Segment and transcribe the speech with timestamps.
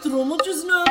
[0.00, 0.86] trommeltjes nou?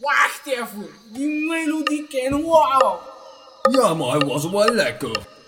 [0.00, 3.00] Wacht even, die melodie kennen we al.
[3.70, 5.39] Ja, maar hij was wel lekker.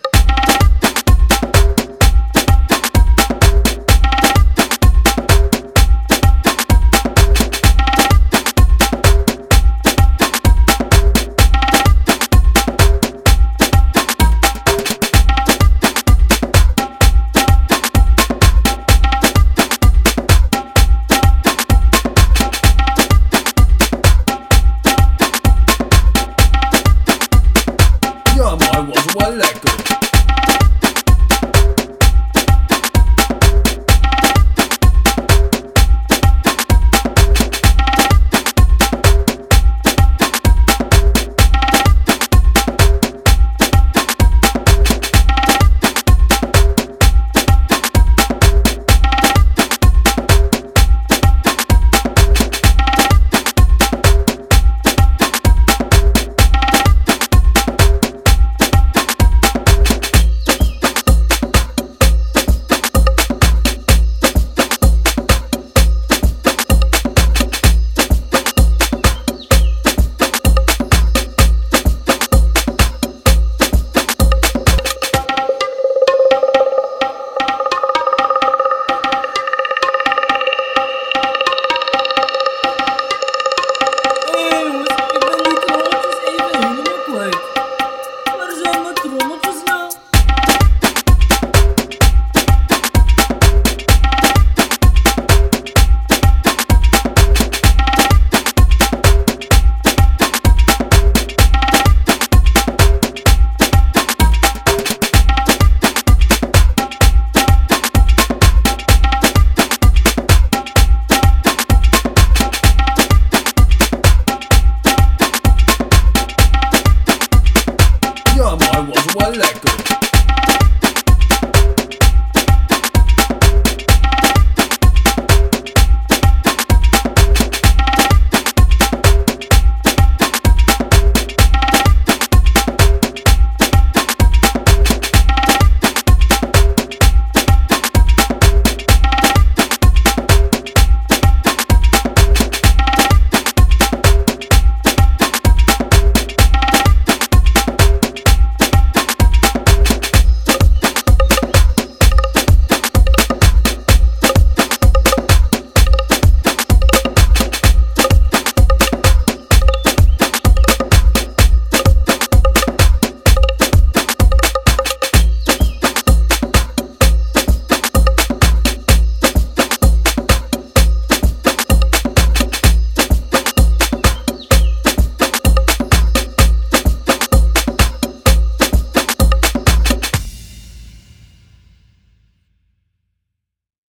[119.32, 119.71] Ja, maar